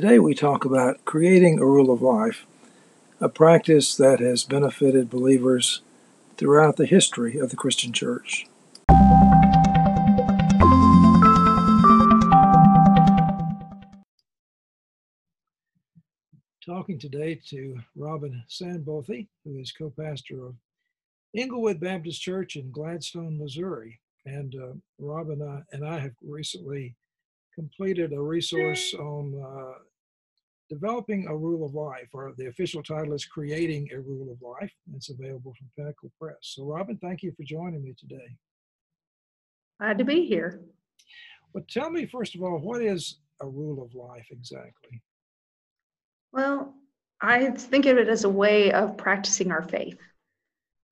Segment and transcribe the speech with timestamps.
[0.00, 2.46] Today we talk about creating a rule of life,
[3.20, 5.82] a practice that has benefited believers
[6.38, 8.46] throughout the history of the Christian church.
[16.64, 20.54] Talking today to Robin Sandbothe, who is co pastor of
[21.36, 24.00] Englewood Baptist Church in Gladstone, Missouri.
[24.24, 26.96] And uh, Robin and I, and I have recently
[27.54, 29.72] completed a resource on uh,
[30.70, 34.72] developing a rule of life, or the official title is Creating a Rule of Life.
[34.94, 36.36] It's available from Pinnacle Press.
[36.40, 38.36] So, Robin, thank you for joining me today.
[39.80, 40.60] Glad to be here.
[41.52, 45.02] Well, tell me, first of all, what is a rule of life exactly?
[46.32, 46.74] Well,
[47.20, 49.98] I think of it as a way of practicing our faith.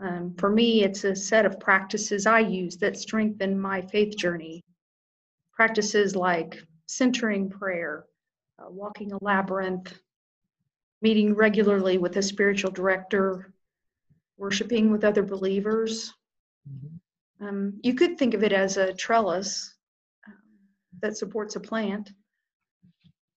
[0.00, 4.64] Um, for me, it's a set of practices I use that strengthen my faith journey
[5.52, 8.04] practices like centering prayer,
[8.58, 9.98] uh, walking a labyrinth,
[11.02, 13.52] meeting regularly with a spiritual director,
[14.36, 16.12] worshiping with other believers.
[16.68, 17.46] Mm-hmm.
[17.46, 19.74] Um, you could think of it as a trellis
[20.26, 20.34] um,
[21.02, 22.12] that supports a plant.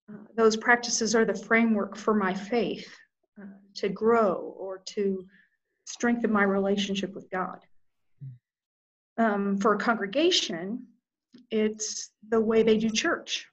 [0.10, 2.88] Uh, those practices are the framework for my faith
[3.42, 5.26] uh, to grow or to
[5.86, 7.60] strengthen my relationship with God.
[8.24, 9.24] Mm.
[9.24, 10.88] Um, for a congregation,
[11.52, 13.48] it's the way they do church,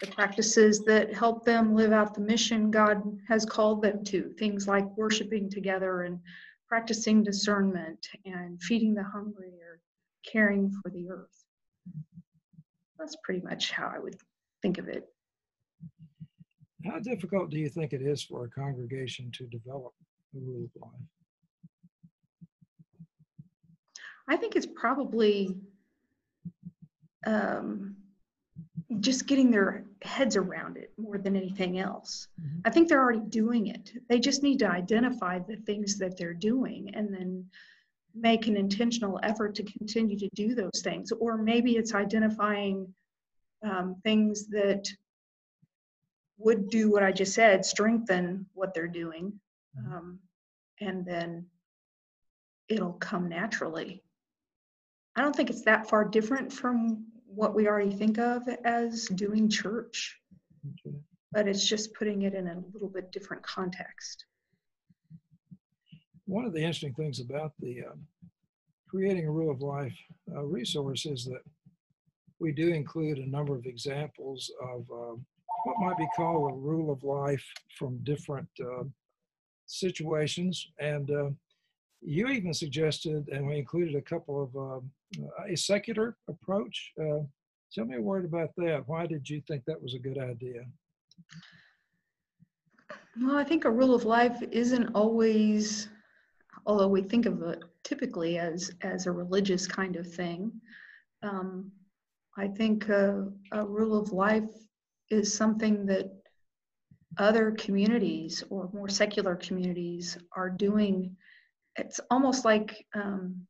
[0.00, 4.66] the practices that help them live out the mission God has called them to, things
[4.66, 6.18] like worshiping together and
[6.68, 9.80] practicing discernment and feeding the hungry or
[10.30, 11.44] caring for the earth.
[12.98, 14.16] That's pretty much how I would
[14.62, 15.04] think of it.
[16.84, 19.92] How difficult do you think it is for a congregation to develop
[20.34, 21.00] a rule of life?
[24.28, 25.56] I think it's probably
[27.26, 27.96] um,
[29.00, 32.28] just getting their heads around it more than anything else.
[32.40, 32.60] Mm-hmm.
[32.64, 33.92] I think they're already doing it.
[34.08, 37.46] They just need to identify the things that they're doing and then
[38.14, 41.12] make an intentional effort to continue to do those things.
[41.12, 42.92] Or maybe it's identifying
[43.62, 44.86] um, things that
[46.38, 49.32] would do what I just said, strengthen what they're doing,
[49.78, 49.92] mm-hmm.
[49.92, 50.18] um,
[50.80, 51.46] and then
[52.68, 54.02] it'll come naturally.
[55.16, 59.48] I don't think it's that far different from what we already think of as doing
[59.48, 60.18] church,
[61.32, 64.24] but it's just putting it in a little bit different context.
[66.26, 67.96] One of the interesting things about the uh,
[68.88, 69.96] Creating a Rule of Life
[70.34, 71.42] uh, resource is that
[72.38, 75.16] we do include a number of examples of uh,
[75.64, 77.44] what might be called a rule of life
[77.76, 78.84] from different uh,
[79.66, 80.70] situations.
[80.78, 81.10] And
[82.00, 84.90] you even suggested, and we included a couple of um,
[85.48, 86.92] a secular approach.
[87.00, 87.20] Uh,
[87.72, 88.82] tell me a word about that.
[88.86, 90.64] Why did you think that was a good idea?
[93.20, 95.88] Well, I think a rule of life isn't always,
[96.66, 100.52] although we think of it typically as as a religious kind of thing.
[101.22, 101.70] Um,
[102.36, 104.50] I think a, a rule of life
[105.10, 106.10] is something that
[107.18, 111.16] other communities or more secular communities are doing
[111.76, 113.46] it's almost like um,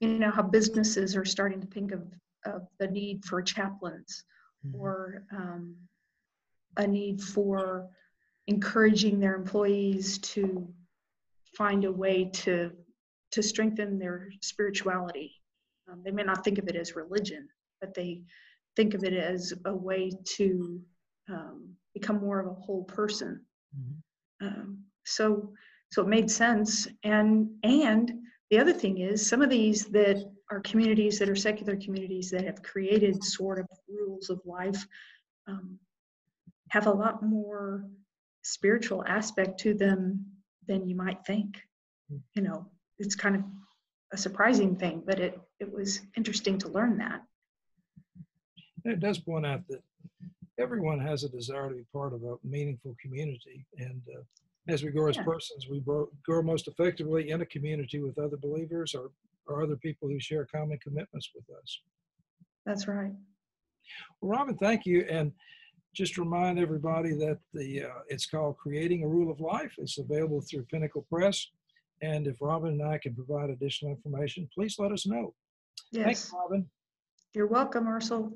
[0.00, 2.02] you know how businesses are starting to think of,
[2.46, 4.24] of the need for chaplains
[4.66, 4.80] mm-hmm.
[4.80, 5.76] or um,
[6.76, 7.88] a need for
[8.46, 10.68] encouraging their employees to
[11.56, 12.70] find a way to
[13.32, 15.32] to strengthen their spirituality
[15.90, 17.48] um, they may not think of it as religion
[17.80, 18.22] but they
[18.76, 20.80] think of it as a way to
[21.28, 23.40] um, become more of a whole person
[23.76, 24.46] mm-hmm.
[24.46, 25.52] um, so
[25.92, 26.88] so it made sense.
[27.02, 28.12] And and
[28.50, 32.44] the other thing is some of these that are communities that are secular communities that
[32.44, 34.84] have created sort of rules of life
[35.46, 35.78] um,
[36.70, 37.84] have a lot more
[38.42, 40.26] spiritual aspect to them
[40.66, 41.58] than you might think.
[42.34, 42.66] You know,
[42.98, 43.42] it's kind of
[44.12, 47.22] a surprising thing, but it it was interesting to learn that.
[48.84, 49.82] It does point out that
[50.58, 54.22] everyone has a desire to be part of a meaningful community, and uh,
[54.70, 55.24] as we grow as yeah.
[55.24, 59.10] persons, we grow most effectively in a community with other believers or,
[59.46, 61.80] or other people who share common commitments with us.
[62.66, 63.12] That's right.
[64.20, 65.06] Well, Robin, thank you.
[65.10, 65.32] And
[65.94, 69.72] just remind everybody that the uh, it's called Creating a Rule of Life.
[69.78, 71.48] It's available through Pinnacle Press.
[72.02, 75.34] And if Robin and I can provide additional information, please let us know.
[75.92, 76.04] Yes.
[76.04, 76.66] Thanks, Robin.
[77.34, 78.30] You're welcome, Ursula.